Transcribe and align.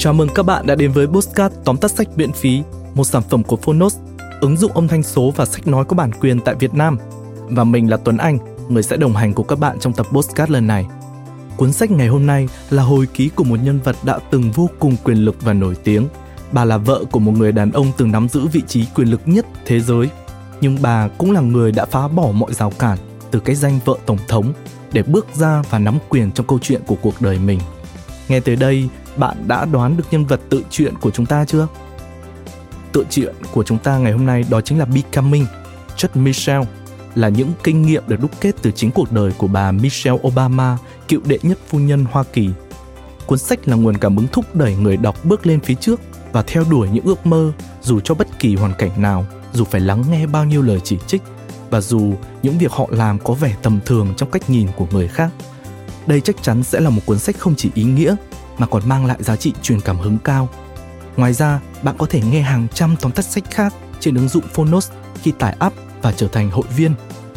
Chào 0.00 0.12
mừng 0.12 0.28
các 0.34 0.42
bạn 0.42 0.66
đã 0.66 0.74
đến 0.74 0.92
với 0.92 1.06
Postcard 1.06 1.54
tóm 1.64 1.76
tắt 1.76 1.90
sách 1.90 2.08
miễn 2.16 2.32
phí, 2.32 2.62
một 2.94 3.04
sản 3.04 3.22
phẩm 3.30 3.42
của 3.42 3.56
Phonos, 3.56 3.96
ứng 4.40 4.56
dụng 4.56 4.72
âm 4.72 4.88
thanh 4.88 5.02
số 5.02 5.32
và 5.36 5.46
sách 5.46 5.66
nói 5.66 5.84
có 5.84 5.96
bản 5.96 6.10
quyền 6.20 6.40
tại 6.40 6.54
Việt 6.54 6.74
Nam. 6.74 6.98
Và 7.48 7.64
mình 7.64 7.90
là 7.90 7.96
Tuấn 7.96 8.16
Anh, 8.16 8.38
người 8.68 8.82
sẽ 8.82 8.96
đồng 8.96 9.12
hành 9.12 9.34
cùng 9.34 9.46
các 9.46 9.58
bạn 9.58 9.78
trong 9.78 9.92
tập 9.92 10.06
Postcard 10.12 10.52
lần 10.52 10.66
này. 10.66 10.86
Cuốn 11.56 11.72
sách 11.72 11.90
ngày 11.90 12.08
hôm 12.08 12.26
nay 12.26 12.48
là 12.70 12.82
hồi 12.82 13.06
ký 13.14 13.28
của 13.28 13.44
một 13.44 13.56
nhân 13.62 13.80
vật 13.84 13.96
đã 14.02 14.18
từng 14.30 14.50
vô 14.50 14.70
cùng 14.78 14.96
quyền 15.04 15.18
lực 15.18 15.36
và 15.40 15.52
nổi 15.52 15.76
tiếng. 15.84 16.06
Bà 16.52 16.64
là 16.64 16.76
vợ 16.78 17.04
của 17.10 17.20
một 17.20 17.32
người 17.32 17.52
đàn 17.52 17.72
ông 17.72 17.92
từng 17.96 18.12
nắm 18.12 18.28
giữ 18.28 18.46
vị 18.46 18.62
trí 18.66 18.84
quyền 18.94 19.10
lực 19.10 19.20
nhất 19.24 19.46
thế 19.66 19.80
giới. 19.80 20.08
Nhưng 20.60 20.78
bà 20.82 21.08
cũng 21.08 21.32
là 21.32 21.40
người 21.40 21.72
đã 21.72 21.84
phá 21.84 22.08
bỏ 22.08 22.30
mọi 22.32 22.54
rào 22.54 22.72
cản 22.78 22.98
từ 23.30 23.40
cái 23.40 23.56
danh 23.56 23.78
vợ 23.84 23.94
tổng 24.06 24.18
thống 24.28 24.52
để 24.92 25.02
bước 25.02 25.26
ra 25.34 25.62
và 25.70 25.78
nắm 25.78 25.98
quyền 26.08 26.32
trong 26.32 26.46
câu 26.46 26.58
chuyện 26.62 26.82
của 26.86 26.96
cuộc 27.02 27.14
đời 27.20 27.38
mình. 27.38 27.60
Nghe 28.28 28.40
tới 28.40 28.56
đây, 28.56 28.88
bạn 29.18 29.48
đã 29.48 29.64
đoán 29.64 29.96
được 29.96 30.04
nhân 30.10 30.26
vật 30.26 30.40
tự 30.48 30.62
truyện 30.70 30.94
của 31.00 31.10
chúng 31.10 31.26
ta 31.26 31.44
chưa? 31.44 31.66
Tự 32.92 33.04
truyện 33.10 33.34
của 33.52 33.62
chúng 33.62 33.78
ta 33.78 33.98
ngày 33.98 34.12
hôm 34.12 34.26
nay 34.26 34.44
đó 34.50 34.60
chính 34.60 34.78
là 34.78 34.84
Becoming, 34.84 35.46
chất 35.96 36.16
Michelle, 36.16 36.66
là 37.14 37.28
những 37.28 37.52
kinh 37.64 37.82
nghiệm 37.82 38.02
được 38.06 38.20
đúc 38.20 38.30
kết 38.40 38.54
từ 38.62 38.70
chính 38.70 38.90
cuộc 38.90 39.12
đời 39.12 39.32
của 39.38 39.46
bà 39.46 39.72
Michelle 39.72 40.18
Obama, 40.26 40.78
cựu 41.08 41.20
đệ 41.24 41.38
nhất 41.42 41.58
phu 41.68 41.78
nhân 41.78 42.04
Hoa 42.12 42.24
Kỳ. 42.32 42.50
Cuốn 43.26 43.38
sách 43.38 43.68
là 43.68 43.76
nguồn 43.76 43.96
cảm 43.96 44.16
hứng 44.16 44.26
thúc 44.32 44.54
đẩy 44.54 44.76
người 44.76 44.96
đọc 44.96 45.24
bước 45.24 45.46
lên 45.46 45.60
phía 45.60 45.74
trước 45.74 46.00
và 46.32 46.42
theo 46.42 46.64
đuổi 46.70 46.88
những 46.92 47.04
ước 47.04 47.26
mơ 47.26 47.52
dù 47.82 48.00
cho 48.00 48.14
bất 48.14 48.38
kỳ 48.38 48.56
hoàn 48.56 48.74
cảnh 48.74 49.02
nào, 49.02 49.26
dù 49.52 49.64
phải 49.64 49.80
lắng 49.80 50.04
nghe 50.10 50.26
bao 50.26 50.44
nhiêu 50.44 50.62
lời 50.62 50.80
chỉ 50.84 50.98
trích 51.06 51.22
và 51.70 51.80
dù 51.80 52.14
những 52.42 52.58
việc 52.58 52.72
họ 52.72 52.86
làm 52.90 53.18
có 53.18 53.34
vẻ 53.34 53.54
tầm 53.62 53.80
thường 53.86 54.14
trong 54.16 54.30
cách 54.30 54.50
nhìn 54.50 54.68
của 54.76 54.86
người 54.90 55.08
khác. 55.08 55.30
Đây 56.06 56.20
chắc 56.20 56.42
chắn 56.42 56.62
sẽ 56.62 56.80
là 56.80 56.90
một 56.90 57.02
cuốn 57.06 57.18
sách 57.18 57.38
không 57.38 57.54
chỉ 57.56 57.70
ý 57.74 57.84
nghĩa 57.84 58.16
mà 58.58 58.66
còn 58.66 58.88
mang 58.88 59.06
lại 59.06 59.16
giá 59.20 59.36
trị 59.36 59.52
truyền 59.62 59.80
cảm 59.80 59.98
hứng 59.98 60.18
cao. 60.18 60.48
Ngoài 61.16 61.32
ra, 61.32 61.60
bạn 61.82 61.94
có 61.98 62.06
thể 62.06 62.20
nghe 62.30 62.40
hàng 62.40 62.66
trăm 62.74 62.96
tóm 63.00 63.12
tắt 63.12 63.24
sách 63.24 63.44
khác 63.50 63.74
trên 64.00 64.14
ứng 64.14 64.28
dụng 64.28 64.44
Phonos 64.54 64.90
khi 65.22 65.32
tải 65.38 65.56
app 65.58 65.76
và 66.02 66.12
trở 66.12 66.28
thành 66.28 66.50
hội 66.50 66.66
viên. 66.76 66.94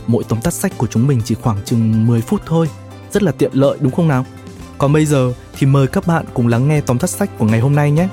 Mỗi 0.07 0.23
tóm 0.23 0.41
tắt 0.41 0.53
sách 0.53 0.71
của 0.77 0.87
chúng 0.87 1.07
mình 1.07 1.21
chỉ 1.25 1.35
khoảng 1.35 1.57
chừng 1.65 2.07
10 2.07 2.21
phút 2.21 2.41
thôi, 2.45 2.69
rất 3.11 3.23
là 3.23 3.31
tiện 3.31 3.51
lợi 3.53 3.77
đúng 3.81 3.91
không 3.91 4.07
nào? 4.07 4.25
Còn 4.77 4.93
bây 4.93 5.05
giờ 5.05 5.33
thì 5.57 5.67
mời 5.67 5.87
các 5.87 6.07
bạn 6.07 6.25
cùng 6.33 6.47
lắng 6.47 6.67
nghe 6.67 6.81
tóm 6.81 6.99
tắt 6.99 7.09
sách 7.09 7.29
của 7.37 7.45
ngày 7.45 7.59
hôm 7.59 7.75
nay 7.75 7.91
nhé. 7.91 8.07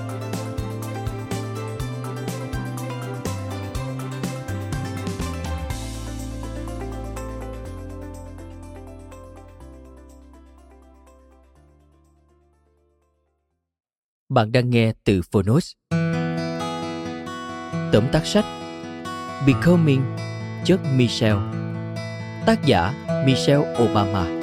Bạn 14.28 14.52
đang 14.52 14.70
nghe 14.70 14.92
từ 15.04 15.20
Phonos. 15.32 15.72
Tóm 17.92 18.04
tắt 18.12 18.26
sách, 18.26 18.44
Becoming 19.46 20.02
chất 20.64 20.80
Michelle. 20.94 21.40
Tác 22.46 22.64
giả, 22.66 22.92
Michelle 23.26 23.74
Obama. 23.82 24.38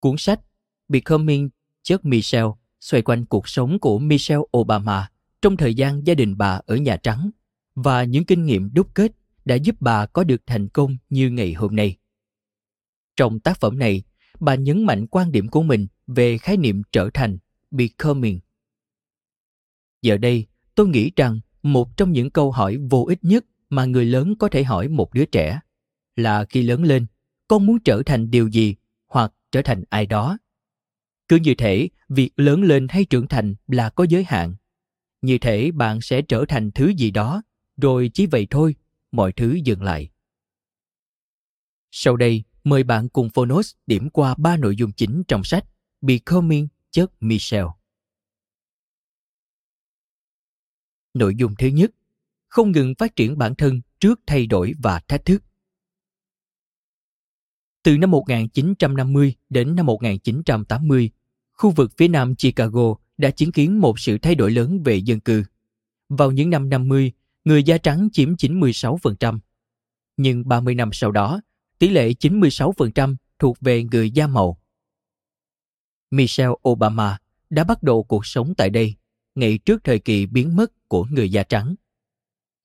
Cuốn 0.00 0.16
sách 0.18 0.40
Becoming 0.88 1.50
chất 1.82 2.04
Michelle 2.04 2.48
xoay 2.80 3.02
quanh 3.02 3.26
cuộc 3.26 3.48
sống 3.48 3.78
của 3.78 3.98
Michelle 3.98 4.42
Obama 4.58 5.11
trong 5.42 5.56
thời 5.56 5.74
gian 5.74 6.06
gia 6.06 6.14
đình 6.14 6.36
bà 6.38 6.60
ở 6.66 6.76
Nhà 6.76 6.96
Trắng 6.96 7.30
và 7.74 8.04
những 8.04 8.24
kinh 8.24 8.46
nghiệm 8.46 8.70
đúc 8.74 8.94
kết 8.94 9.12
đã 9.44 9.54
giúp 9.54 9.76
bà 9.80 10.06
có 10.06 10.24
được 10.24 10.42
thành 10.46 10.68
công 10.68 10.96
như 11.10 11.30
ngày 11.30 11.52
hôm 11.52 11.76
nay. 11.76 11.96
Trong 13.16 13.40
tác 13.40 13.60
phẩm 13.60 13.78
này, 13.78 14.02
bà 14.40 14.54
nhấn 14.54 14.84
mạnh 14.84 15.06
quan 15.06 15.32
điểm 15.32 15.48
của 15.48 15.62
mình 15.62 15.86
về 16.06 16.38
khái 16.38 16.56
niệm 16.56 16.82
trở 16.92 17.10
thành, 17.14 17.38
becoming. 17.70 18.40
Giờ 20.02 20.16
đây, 20.16 20.46
tôi 20.74 20.88
nghĩ 20.88 21.10
rằng 21.16 21.40
một 21.62 21.96
trong 21.96 22.12
những 22.12 22.30
câu 22.30 22.50
hỏi 22.50 22.78
vô 22.90 23.04
ích 23.08 23.24
nhất 23.24 23.44
mà 23.70 23.84
người 23.84 24.04
lớn 24.04 24.34
có 24.38 24.48
thể 24.48 24.64
hỏi 24.64 24.88
một 24.88 25.14
đứa 25.14 25.24
trẻ 25.24 25.60
là 26.16 26.44
khi 26.44 26.62
lớn 26.62 26.84
lên, 26.84 27.06
con 27.48 27.66
muốn 27.66 27.78
trở 27.84 28.02
thành 28.06 28.30
điều 28.30 28.48
gì 28.48 28.76
hoặc 29.06 29.32
trở 29.52 29.62
thành 29.62 29.84
ai 29.90 30.06
đó. 30.06 30.38
Cứ 31.28 31.36
như 31.36 31.54
thể 31.54 31.88
việc 32.08 32.30
lớn 32.36 32.62
lên 32.62 32.86
hay 32.90 33.04
trưởng 33.04 33.28
thành 33.28 33.54
là 33.66 33.90
có 33.90 34.06
giới 34.08 34.24
hạn 34.24 34.54
như 35.22 35.38
thể 35.38 35.70
bạn 35.70 36.00
sẽ 36.00 36.22
trở 36.22 36.44
thành 36.48 36.70
thứ 36.70 36.88
gì 36.88 37.10
đó. 37.10 37.42
Rồi 37.76 38.10
chỉ 38.14 38.26
vậy 38.26 38.46
thôi 38.50 38.74
mọi 39.12 39.32
thứ 39.32 39.58
dừng 39.64 39.82
lại. 39.82 40.10
Sau 41.90 42.16
đây 42.16 42.44
mời 42.64 42.82
bạn 42.82 43.08
cùng 43.08 43.30
phonos 43.30 43.72
điểm 43.86 44.10
qua 44.10 44.34
ba 44.38 44.56
nội 44.56 44.76
dung 44.76 44.92
chính 44.92 45.22
trong 45.28 45.44
sách 45.44 45.64
becoming 46.00 46.68
chất 46.90 47.10
michelle 47.20 47.68
nội 51.14 51.34
dung 51.34 51.54
thứ 51.58 51.66
nhất 51.66 51.90
không 52.48 52.72
ngừng 52.72 52.94
phát 52.98 53.16
triển 53.16 53.38
bản 53.38 53.54
thân 53.54 53.80
trước 54.00 54.20
thay 54.26 54.46
đổi 54.46 54.72
và 54.82 55.00
thách 55.08 55.24
thức. 55.24 55.42
Từ 57.82 57.98
năm 57.98 58.10
1950 58.10 59.34
đến 59.50 59.76
năm 59.76 59.86
1980, 59.86 61.10
khu 61.52 61.70
vực 61.70 61.92
phía 61.96 62.08
nam 62.08 62.34
Chicago 62.34 62.94
đã 63.22 63.30
chứng 63.30 63.52
kiến 63.52 63.80
một 63.80 63.98
sự 63.98 64.18
thay 64.18 64.34
đổi 64.34 64.50
lớn 64.50 64.82
về 64.82 64.96
dân 64.96 65.20
cư. 65.20 65.44
Vào 66.08 66.30
những 66.30 66.50
năm 66.50 66.68
50, 66.68 67.12
người 67.44 67.62
da 67.62 67.78
trắng 67.78 68.08
chiếm 68.12 68.34
96%. 68.34 69.38
Nhưng 70.16 70.48
30 70.48 70.74
năm 70.74 70.90
sau 70.92 71.12
đó, 71.12 71.40
tỷ 71.78 71.88
lệ 71.88 72.12
96% 72.12 73.16
thuộc 73.38 73.60
về 73.60 73.84
người 73.84 74.10
da 74.10 74.26
màu. 74.26 74.58
Michelle 76.10 76.54
Obama 76.68 77.18
đã 77.50 77.64
bắt 77.64 77.82
đầu 77.82 78.02
cuộc 78.02 78.26
sống 78.26 78.54
tại 78.56 78.70
đây 78.70 78.94
ngay 79.34 79.58
trước 79.58 79.84
thời 79.84 79.98
kỳ 79.98 80.26
biến 80.26 80.56
mất 80.56 80.88
của 80.88 81.04
người 81.04 81.30
da 81.30 81.42
trắng. 81.42 81.74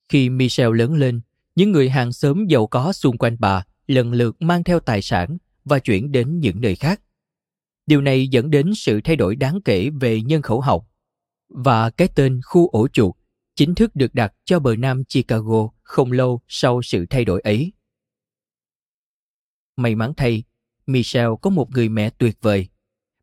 Khi 0.09 0.29
Michelle 0.29 0.77
lớn 0.77 0.93
lên, 0.93 1.21
những 1.55 1.71
người 1.71 1.89
hàng 1.89 2.13
xóm 2.13 2.45
giàu 2.47 2.67
có 2.67 2.93
xung 2.93 3.17
quanh 3.17 3.37
bà 3.39 3.65
lần 3.87 4.11
lượt 4.11 4.41
mang 4.41 4.63
theo 4.63 4.79
tài 4.79 5.01
sản 5.01 5.37
và 5.65 5.79
chuyển 5.79 6.11
đến 6.11 6.39
những 6.39 6.61
nơi 6.61 6.75
khác. 6.75 7.01
Điều 7.87 8.01
này 8.01 8.27
dẫn 8.27 8.49
đến 8.49 8.75
sự 8.75 9.01
thay 9.03 9.15
đổi 9.15 9.35
đáng 9.35 9.61
kể 9.65 9.89
về 9.89 10.21
nhân 10.21 10.41
khẩu 10.41 10.61
học 10.61 10.87
và 11.49 11.89
cái 11.89 12.07
tên 12.15 12.41
khu 12.43 12.69
ổ 12.69 12.87
chuột 12.87 13.15
chính 13.55 13.75
thức 13.75 13.95
được 13.95 14.13
đặt 14.13 14.33
cho 14.45 14.59
bờ 14.59 14.75
nam 14.75 15.03
Chicago 15.03 15.69
không 15.83 16.11
lâu 16.11 16.41
sau 16.47 16.81
sự 16.81 17.05
thay 17.09 17.25
đổi 17.25 17.41
ấy. 17.41 17.73
May 19.75 19.95
mắn 19.95 20.13
thay, 20.17 20.43
Michelle 20.87 21.35
có 21.41 21.49
một 21.49 21.69
người 21.69 21.89
mẹ 21.89 22.09
tuyệt 22.09 22.37
vời. 22.41 22.67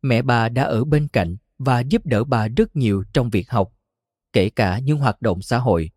Mẹ 0.02 0.22
bà 0.22 0.48
đã 0.48 0.62
ở 0.62 0.84
bên 0.84 1.08
cạnh 1.08 1.36
và 1.58 1.80
giúp 1.80 2.06
đỡ 2.06 2.24
bà 2.24 2.48
rất 2.48 2.76
nhiều 2.76 3.04
trong 3.12 3.30
việc 3.30 3.50
học, 3.50 3.72
kể 4.32 4.50
cả 4.50 4.78
những 4.78 4.98
hoạt 4.98 5.22
động 5.22 5.42
xã 5.42 5.58
hội. 5.58 5.90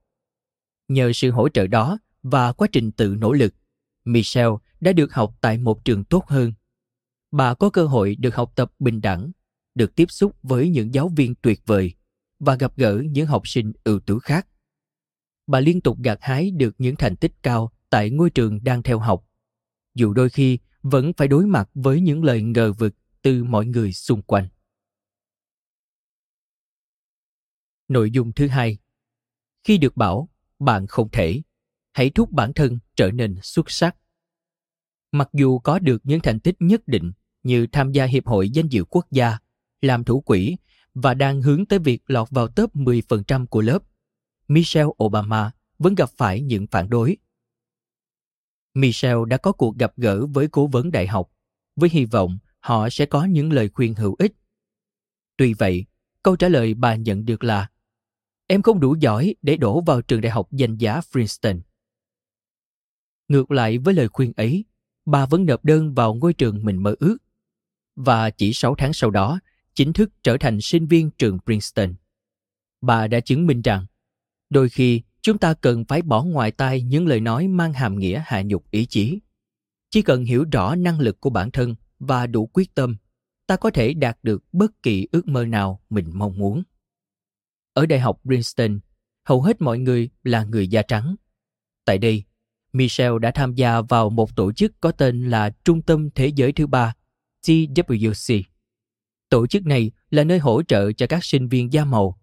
Nhờ 0.87 1.13
sự 1.13 1.31
hỗ 1.31 1.49
trợ 1.49 1.67
đó 1.67 1.99
và 2.23 2.53
quá 2.53 2.67
trình 2.71 2.91
tự 2.91 3.15
nỗ 3.19 3.33
lực, 3.33 3.53
Michelle 4.05 4.55
đã 4.79 4.93
được 4.93 5.13
học 5.13 5.35
tại 5.41 5.57
một 5.57 5.85
trường 5.85 6.03
tốt 6.03 6.27
hơn 6.27 6.53
bà 7.31 7.53
có 7.53 7.69
cơ 7.69 7.85
hội 7.85 8.15
được 8.19 8.35
học 8.35 8.51
tập 8.55 8.71
bình 8.79 9.01
đẳng, 9.01 9.31
được 9.75 9.95
tiếp 9.95 10.11
xúc 10.11 10.35
với 10.43 10.69
những 10.69 10.93
giáo 10.93 11.09
viên 11.15 11.35
tuyệt 11.35 11.61
vời 11.65 11.93
và 12.39 12.55
gặp 12.55 12.77
gỡ 12.77 13.03
những 13.11 13.27
học 13.27 13.47
sinh 13.47 13.73
ưu 13.83 13.99
tú 13.99 14.19
khác. 14.19 14.47
Bà 15.47 15.59
liên 15.59 15.81
tục 15.81 15.97
gặt 16.03 16.17
hái 16.21 16.51
được 16.51 16.75
những 16.77 16.95
thành 16.95 17.15
tích 17.15 17.31
cao 17.43 17.71
tại 17.89 18.09
ngôi 18.09 18.29
trường 18.29 18.63
đang 18.63 18.83
theo 18.83 18.99
học, 18.99 19.27
dù 19.95 20.13
đôi 20.13 20.29
khi 20.29 20.59
vẫn 20.81 21.11
phải 21.17 21.27
đối 21.27 21.45
mặt 21.45 21.69
với 21.73 22.01
những 22.01 22.23
lời 22.23 22.41
ngờ 22.41 22.73
vực 22.73 22.95
từ 23.21 23.43
mọi 23.43 23.65
người 23.65 23.93
xung 23.93 24.21
quanh. 24.21 24.47
Nội 27.87 28.11
dung 28.11 28.33
thứ 28.33 28.47
hai 28.47 28.77
Khi 29.63 29.77
được 29.77 29.97
bảo 29.97 30.29
bạn 30.59 30.87
không 30.87 31.09
thể, 31.11 31.41
hãy 31.93 32.09
thúc 32.09 32.31
bản 32.31 32.53
thân 32.53 32.79
trở 32.95 33.11
nên 33.11 33.35
xuất 33.41 33.71
sắc. 33.71 33.95
Mặc 35.11 35.29
dù 35.33 35.59
có 35.59 35.79
được 35.79 36.01
những 36.03 36.19
thành 36.19 36.39
tích 36.39 36.55
nhất 36.59 36.81
định 36.87 37.11
như 37.43 37.67
tham 37.71 37.91
gia 37.91 38.05
Hiệp 38.05 38.25
hội 38.25 38.49
Danh 38.49 38.67
dự 38.67 38.83
Quốc 38.83 39.11
gia, 39.11 39.37
làm 39.81 40.03
thủ 40.03 40.21
quỹ 40.21 40.55
và 40.93 41.13
đang 41.13 41.41
hướng 41.41 41.65
tới 41.65 41.79
việc 41.79 42.01
lọt 42.07 42.29
vào 42.29 42.47
top 42.47 42.75
10% 42.75 43.45
của 43.45 43.61
lớp, 43.61 43.83
Michelle 44.47 44.89
Obama 45.03 45.51
vẫn 45.79 45.95
gặp 45.95 46.09
phải 46.17 46.41
những 46.41 46.67
phản 46.67 46.89
đối. 46.89 47.17
Michelle 48.73 49.21
đã 49.27 49.37
có 49.37 49.51
cuộc 49.51 49.77
gặp 49.77 49.93
gỡ 49.97 50.25
với 50.25 50.47
cố 50.47 50.67
vấn 50.67 50.91
đại 50.91 51.07
học 51.07 51.31
với 51.75 51.89
hy 51.89 52.05
vọng 52.05 52.37
họ 52.59 52.89
sẽ 52.89 53.05
có 53.05 53.25
những 53.25 53.53
lời 53.53 53.69
khuyên 53.69 53.93
hữu 53.93 54.15
ích. 54.19 54.33
Tuy 55.37 55.53
vậy, 55.53 55.85
câu 56.23 56.35
trả 56.35 56.49
lời 56.49 56.73
bà 56.73 56.95
nhận 56.95 57.25
được 57.25 57.43
là 57.43 57.69
Em 58.47 58.61
không 58.61 58.79
đủ 58.79 58.95
giỏi 58.95 59.35
để 59.41 59.57
đổ 59.57 59.81
vào 59.81 60.01
trường 60.01 60.21
đại 60.21 60.31
học 60.31 60.47
danh 60.51 60.77
giá 60.77 61.01
Princeton. 61.11 61.61
Ngược 63.27 63.51
lại 63.51 63.77
với 63.77 63.93
lời 63.93 64.07
khuyên 64.07 64.33
ấy, 64.35 64.65
bà 65.05 65.25
vẫn 65.25 65.45
nộp 65.45 65.65
đơn 65.65 65.93
vào 65.93 66.13
ngôi 66.13 66.33
trường 66.33 66.65
mình 66.65 66.83
mơ 66.83 66.95
ước 66.99 67.17
và 67.97 68.29
chỉ 68.29 68.53
6 68.53 68.75
tháng 68.75 68.93
sau 68.93 69.11
đó 69.11 69.39
chính 69.75 69.93
thức 69.93 70.09
trở 70.23 70.37
thành 70.37 70.61
sinh 70.61 70.87
viên 70.87 71.11
trường 71.11 71.39
Princeton. 71.45 71.95
Bà 72.81 73.07
đã 73.07 73.19
chứng 73.19 73.47
minh 73.47 73.61
rằng 73.61 73.85
đôi 74.49 74.69
khi 74.69 75.01
chúng 75.21 75.37
ta 75.37 75.53
cần 75.53 75.85
phải 75.85 76.01
bỏ 76.01 76.23
ngoài 76.23 76.51
tai 76.51 76.81
những 76.81 77.07
lời 77.07 77.19
nói 77.19 77.47
mang 77.47 77.73
hàm 77.73 77.99
nghĩa 77.99 78.23
hạ 78.25 78.41
nhục 78.41 78.71
ý 78.71 78.85
chí. 78.85 79.19
Chỉ 79.89 80.01
cần 80.01 80.25
hiểu 80.25 80.45
rõ 80.51 80.75
năng 80.75 80.99
lực 80.99 81.21
của 81.21 81.29
bản 81.29 81.51
thân 81.51 81.75
và 81.99 82.27
đủ 82.27 82.49
quyết 82.53 82.75
tâm, 82.75 82.97
ta 83.47 83.55
có 83.55 83.69
thể 83.69 83.93
đạt 83.93 84.17
được 84.23 84.43
bất 84.51 84.83
kỳ 84.83 85.07
ước 85.11 85.27
mơ 85.27 85.45
nào 85.45 85.81
mình 85.89 86.05
mong 86.13 86.37
muốn. 86.37 86.63
Ở 87.73 87.85
Đại 87.85 87.99
học 87.99 88.21
Princeton, 88.23 88.79
hầu 89.23 89.41
hết 89.41 89.61
mọi 89.61 89.79
người 89.79 90.09
là 90.23 90.43
người 90.43 90.67
da 90.67 90.81
trắng. 90.81 91.15
Tại 91.85 91.97
đây, 91.97 92.23
Michelle 92.73 93.19
đã 93.21 93.31
tham 93.31 93.53
gia 93.53 93.81
vào 93.81 94.09
một 94.09 94.35
tổ 94.35 94.53
chức 94.53 94.71
có 94.81 94.91
tên 94.91 95.29
là 95.29 95.49
Trung 95.65 95.81
tâm 95.81 96.09
Thế 96.15 96.27
giới 96.27 96.51
thứ 96.51 96.67
ba, 96.67 96.93
TWC. 97.45 98.43
Tổ 99.29 99.47
chức 99.47 99.65
này 99.65 99.91
là 100.09 100.23
nơi 100.23 100.39
hỗ 100.39 100.63
trợ 100.63 100.91
cho 100.91 101.07
các 101.07 101.23
sinh 101.23 101.47
viên 101.47 101.73
da 101.73 101.85
màu. 101.85 102.19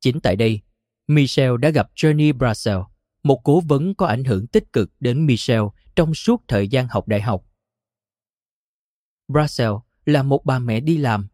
Chính 0.00 0.20
tại 0.20 0.36
đây, 0.36 0.60
Michelle 1.06 1.56
đã 1.60 1.70
gặp 1.70 1.90
Johnny 1.96 2.32
Brassel, 2.32 2.78
một 3.22 3.40
cố 3.44 3.60
vấn 3.60 3.94
có 3.94 4.06
ảnh 4.06 4.24
hưởng 4.24 4.46
tích 4.46 4.72
cực 4.72 4.90
đến 5.00 5.26
Michelle 5.26 5.68
trong 5.96 6.14
suốt 6.14 6.42
thời 6.48 6.68
gian 6.68 6.88
học 6.88 7.08
đại 7.08 7.20
học. 7.20 7.44
Brassel 9.28 9.70
là 10.04 10.22
một 10.22 10.44
bà 10.44 10.58
mẹ 10.58 10.80
đi 10.80 10.96
làm. 10.96 11.28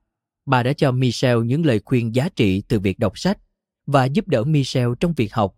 Bà 0.47 0.62
đã 0.62 0.73
cho 0.73 0.93
Michelle 0.93 1.41
những 1.45 1.67
lời 1.67 1.81
khuyên 1.85 2.15
giá 2.15 2.29
trị 2.29 2.62
từ 2.69 2.81
việc 2.81 2.99
đọc 2.99 3.19
sách 3.19 3.39
và 3.87 4.05
giúp 4.05 4.29
đỡ 4.29 4.45
Michelle 4.45 4.95
trong 5.01 5.12
việc 5.12 5.35
học. 5.35 5.55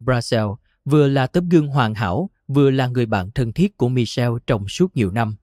Brassel 0.00 0.46
vừa 0.84 1.08
là 1.08 1.26
tấm 1.26 1.48
gương 1.48 1.68
hoàn 1.68 1.94
hảo, 1.94 2.30
vừa 2.48 2.70
là 2.70 2.86
người 2.86 3.06
bạn 3.06 3.30
thân 3.30 3.52
thiết 3.52 3.76
của 3.76 3.88
Michelle 3.88 4.34
trong 4.46 4.68
suốt 4.68 4.96
nhiều 4.96 5.10
năm. 5.10 5.36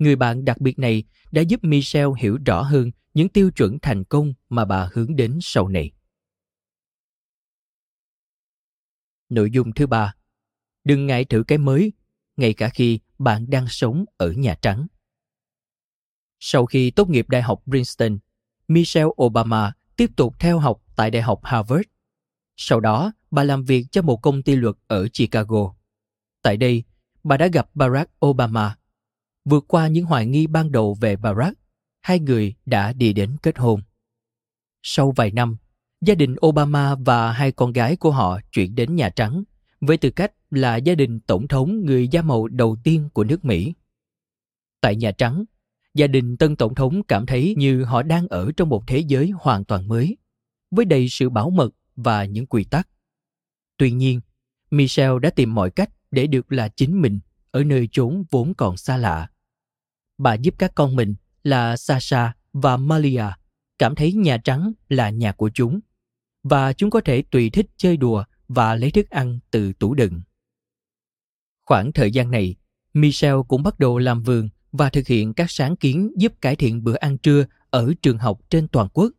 Người 0.00 0.16
bạn 0.16 0.44
đặc 0.44 0.60
biệt 0.60 0.78
này 0.78 1.04
đã 1.32 1.42
giúp 1.42 1.64
Michelle 1.64 2.10
hiểu 2.18 2.38
rõ 2.46 2.62
hơn 2.62 2.90
những 3.14 3.28
tiêu 3.28 3.50
chuẩn 3.50 3.78
thành 3.82 4.04
công 4.04 4.34
mà 4.48 4.64
bà 4.64 4.88
hướng 4.92 5.16
đến 5.16 5.38
sau 5.42 5.68
này. 5.68 5.90
Nội 9.28 9.50
dung 9.50 9.72
thứ 9.72 9.86
ba, 9.86 10.14
đừng 10.84 11.06
ngại 11.06 11.24
thử 11.24 11.42
cái 11.48 11.58
mới, 11.58 11.92
ngay 12.36 12.52
cả 12.54 12.68
khi 12.68 12.98
bạn 13.18 13.50
đang 13.50 13.66
sống 13.68 14.04
ở 14.16 14.32
Nhà 14.32 14.54
Trắng. 14.62 14.86
Sau 16.38 16.66
khi 16.66 16.90
tốt 16.90 17.08
nghiệp 17.08 17.28
Đại 17.28 17.42
học 17.42 17.62
Princeton, 17.64 18.18
Michelle 18.68 19.10
Obama 19.22 19.72
tiếp 19.96 20.10
tục 20.16 20.34
theo 20.38 20.58
học 20.58 20.82
tại 20.96 21.10
Đại 21.10 21.22
học 21.22 21.40
Harvard. 21.42 21.82
Sau 22.56 22.80
đó, 22.80 23.12
bà 23.30 23.44
làm 23.44 23.64
việc 23.64 23.86
cho 23.90 24.02
một 24.02 24.16
công 24.16 24.42
ty 24.42 24.56
luật 24.56 24.76
ở 24.86 25.08
Chicago. 25.12 25.74
Tại 26.42 26.56
đây, 26.56 26.84
bà 27.24 27.36
đã 27.36 27.46
gặp 27.46 27.70
Barack 27.74 28.26
Obama. 28.26 28.79
Vượt 29.44 29.64
qua 29.68 29.88
những 29.88 30.04
hoài 30.04 30.26
nghi 30.26 30.46
ban 30.46 30.72
đầu 30.72 30.96
về 31.00 31.16
Barack, 31.16 31.58
hai 32.00 32.20
người 32.20 32.54
đã 32.66 32.92
đi 32.92 33.12
đến 33.12 33.36
kết 33.42 33.58
hôn. 33.58 33.80
Sau 34.82 35.10
vài 35.10 35.30
năm, 35.30 35.56
gia 36.00 36.14
đình 36.14 36.36
Obama 36.46 36.94
và 36.94 37.32
hai 37.32 37.52
con 37.52 37.72
gái 37.72 37.96
của 37.96 38.10
họ 38.10 38.40
chuyển 38.52 38.74
đến 38.74 38.96
Nhà 38.96 39.08
Trắng 39.08 39.44
với 39.80 39.96
tư 39.96 40.10
cách 40.10 40.32
là 40.50 40.76
gia 40.76 40.94
đình 40.94 41.20
tổng 41.20 41.48
thống 41.48 41.84
người 41.86 42.08
da 42.08 42.22
màu 42.22 42.48
đầu 42.48 42.76
tiên 42.84 43.08
của 43.12 43.24
nước 43.24 43.44
Mỹ. 43.44 43.74
Tại 44.80 44.96
Nhà 44.96 45.12
Trắng, 45.12 45.44
gia 45.94 46.06
đình 46.06 46.36
tân 46.36 46.56
tổng 46.56 46.74
thống 46.74 47.02
cảm 47.02 47.26
thấy 47.26 47.54
như 47.58 47.84
họ 47.84 48.02
đang 48.02 48.28
ở 48.28 48.52
trong 48.56 48.68
một 48.68 48.84
thế 48.86 48.98
giới 48.98 49.30
hoàn 49.30 49.64
toàn 49.64 49.88
mới, 49.88 50.16
với 50.70 50.84
đầy 50.84 51.08
sự 51.08 51.30
bảo 51.30 51.50
mật 51.50 51.70
và 51.96 52.24
những 52.24 52.46
quy 52.46 52.64
tắc. 52.64 52.88
Tuy 53.76 53.90
nhiên, 53.90 54.20
Michelle 54.70 55.18
đã 55.22 55.30
tìm 55.30 55.54
mọi 55.54 55.70
cách 55.70 55.90
để 56.10 56.26
được 56.26 56.52
là 56.52 56.68
chính 56.68 57.02
mình 57.02 57.20
ở 57.50 57.64
nơi 57.64 57.88
chốn 57.92 58.24
vốn 58.30 58.54
còn 58.54 58.76
xa 58.76 58.96
lạ. 58.96 59.29
Bà 60.22 60.34
giúp 60.34 60.54
các 60.58 60.72
con 60.74 60.96
mình 60.96 61.14
là 61.42 61.76
Sasha 61.76 62.34
và 62.52 62.76
Malia 62.76 63.24
cảm 63.78 63.94
thấy 63.94 64.12
Nhà 64.12 64.38
Trắng 64.44 64.72
là 64.88 65.10
nhà 65.10 65.32
của 65.32 65.50
chúng 65.54 65.80
và 66.42 66.72
chúng 66.72 66.90
có 66.90 67.00
thể 67.00 67.22
tùy 67.22 67.50
thích 67.50 67.66
chơi 67.76 67.96
đùa 67.96 68.24
và 68.48 68.74
lấy 68.74 68.90
thức 68.90 69.10
ăn 69.10 69.38
từ 69.50 69.72
tủ 69.72 69.94
đựng. 69.94 70.20
Khoảng 71.66 71.92
thời 71.92 72.10
gian 72.10 72.30
này, 72.30 72.56
Michelle 72.92 73.42
cũng 73.48 73.62
bắt 73.62 73.78
đầu 73.78 73.98
làm 73.98 74.22
vườn 74.22 74.48
và 74.72 74.90
thực 74.90 75.06
hiện 75.06 75.34
các 75.34 75.50
sáng 75.50 75.76
kiến 75.76 76.12
giúp 76.16 76.32
cải 76.40 76.56
thiện 76.56 76.84
bữa 76.84 76.96
ăn 76.96 77.18
trưa 77.18 77.44
ở 77.70 77.92
trường 78.02 78.18
học 78.18 78.40
trên 78.50 78.68
toàn 78.68 78.88
quốc. 78.92 79.12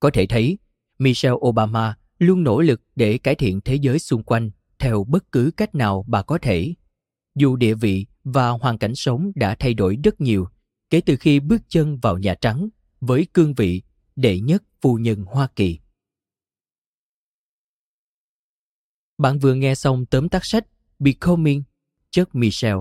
Có 0.00 0.10
thể 0.10 0.26
thấy, 0.26 0.58
Michelle 0.98 1.36
Obama 1.46 1.98
luôn 2.18 2.44
nỗ 2.44 2.60
lực 2.60 2.80
để 2.96 3.18
cải 3.18 3.34
thiện 3.34 3.60
thế 3.60 3.74
giới 3.74 3.98
xung 3.98 4.22
quanh 4.22 4.50
theo 4.78 5.04
bất 5.04 5.32
cứ 5.32 5.50
cách 5.56 5.74
nào 5.74 6.04
bà 6.08 6.22
có 6.22 6.38
thể. 6.42 6.74
Dù 7.34 7.56
địa 7.56 7.74
vị 7.74 8.06
và 8.32 8.48
hoàn 8.48 8.78
cảnh 8.78 8.94
sống 8.94 9.32
đã 9.34 9.54
thay 9.54 9.74
đổi 9.74 9.98
rất 10.04 10.20
nhiều, 10.20 10.48
kể 10.90 11.00
từ 11.00 11.16
khi 11.16 11.40
bước 11.40 11.62
chân 11.68 11.98
vào 11.98 12.18
Nhà 12.18 12.34
Trắng 12.34 12.68
với 13.00 13.26
cương 13.34 13.54
vị 13.54 13.82
đệ 14.16 14.40
nhất 14.40 14.62
phu 14.80 14.98
nhân 14.98 15.24
Hoa 15.24 15.48
Kỳ. 15.56 15.78
Bạn 19.18 19.38
vừa 19.38 19.54
nghe 19.54 19.74
xong 19.74 20.06
tóm 20.06 20.28
tắt 20.28 20.44
sách 20.44 20.66
Becoming, 20.98 21.62
chất 22.10 22.34
Michelle. 22.34 22.80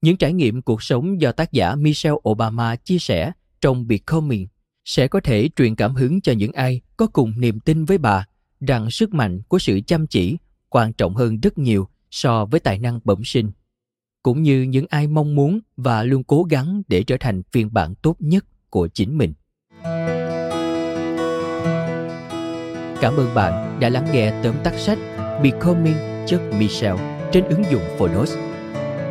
Những 0.00 0.16
trải 0.16 0.32
nghiệm 0.32 0.62
cuộc 0.62 0.82
sống 0.82 1.20
do 1.20 1.32
tác 1.32 1.52
giả 1.52 1.74
Michelle 1.74 2.16
Obama 2.28 2.76
chia 2.76 2.98
sẻ 2.98 3.32
trong 3.60 3.86
Becoming 3.86 4.48
sẽ 4.84 5.08
có 5.08 5.20
thể 5.20 5.48
truyền 5.56 5.74
cảm 5.74 5.94
hứng 5.94 6.20
cho 6.20 6.32
những 6.32 6.52
ai 6.52 6.80
có 6.96 7.06
cùng 7.06 7.40
niềm 7.40 7.60
tin 7.60 7.84
với 7.84 7.98
bà, 7.98 8.26
rằng 8.60 8.90
sức 8.90 9.14
mạnh 9.14 9.42
của 9.48 9.58
sự 9.58 9.80
chăm 9.86 10.06
chỉ 10.06 10.36
quan 10.68 10.92
trọng 10.92 11.14
hơn 11.14 11.40
rất 11.40 11.58
nhiều 11.58 11.88
so 12.10 12.44
với 12.44 12.60
tài 12.60 12.78
năng 12.78 13.00
bẩm 13.04 13.22
sinh 13.24 13.50
cũng 14.24 14.42
như 14.42 14.62
những 14.62 14.86
ai 14.88 15.06
mong 15.06 15.34
muốn 15.34 15.60
và 15.76 16.02
luôn 16.02 16.24
cố 16.24 16.42
gắng 16.42 16.82
để 16.88 17.02
trở 17.02 17.16
thành 17.20 17.42
phiên 17.52 17.68
bản 17.72 17.94
tốt 17.94 18.16
nhất 18.18 18.44
của 18.70 18.88
chính 18.88 19.18
mình 19.18 19.32
cảm 23.04 23.16
ơn 23.16 23.34
bạn 23.34 23.80
đã 23.80 23.88
lắng 23.88 24.06
nghe 24.12 24.32
tóm 24.42 24.54
tắt 24.64 24.74
sách 24.78 24.98
Becoming 25.42 26.26
Chuck 26.26 26.42
Michelle 26.58 27.28
trên 27.32 27.44
ứng 27.44 27.64
dụng 27.70 27.82
Phonos. 27.98 28.36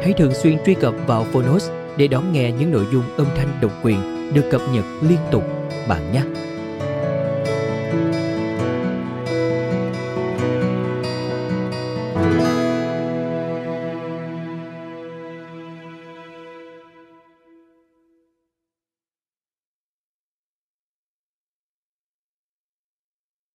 Hãy 0.01 0.13
thường 0.17 0.33
xuyên 0.33 0.57
truy 0.65 0.73
cập 0.73 0.93
vào 1.07 1.23
Phonos 1.23 1.69
để 1.97 2.07
đón 2.07 2.33
nghe 2.33 2.51
những 2.51 2.71
nội 2.71 2.85
dung 2.91 3.03
âm 3.17 3.27
thanh 3.37 3.57
độc 3.61 3.71
quyền 3.83 3.97
được 4.33 4.49
cập 4.51 4.61
nhật 4.73 4.85
liên 5.01 5.19
tục 5.31 5.43
bạn 5.87 6.13
nhé. 6.13 6.23